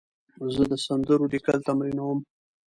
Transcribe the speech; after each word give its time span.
زه 0.53 0.63
د 0.71 0.73
سندرو 0.85 1.31
لیکل 1.33 1.57
تمرینوم. 1.67 2.19